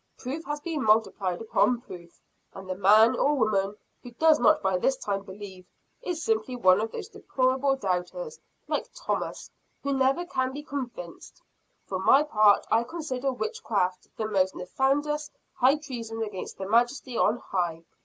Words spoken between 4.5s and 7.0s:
by this time believe, is simply one of